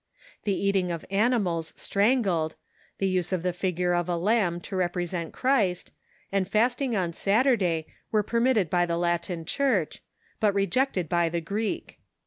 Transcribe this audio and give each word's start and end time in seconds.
The 0.45 0.55
eating 0.57 0.91
of 0.91 1.05
animals 1.11 1.75
strangled, 1.77 2.55
the 2.97 3.07
use 3.07 3.31
of 3.31 3.43
the 3.43 3.53
figure 3.53 3.93
of 3.93 4.09
a 4.09 4.17
lamb 4.17 4.59
to 4.61 4.75
represent 4.75 5.31
Christ, 5.31 5.91
and 6.31 6.47
fasting 6.49 6.95
on 6.95 7.11
Satur 7.13 7.55
day 7.55 7.85
were 8.11 8.23
permitted 8.23 8.67
by 8.67 8.87
the 8.87 8.97
Latin 8.97 9.45
Church, 9.45 10.01
but 10.39 10.55
rejected 10.55 11.07
by 11.07 11.29
the 11.29 11.39
Greek. 11.39 11.99